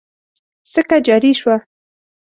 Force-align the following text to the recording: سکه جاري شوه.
سکه 0.71 0.97
جاري 1.05 1.31
شوه. 1.39 1.55